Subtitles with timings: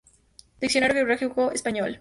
[0.59, 1.89] Diccionario biográfico español.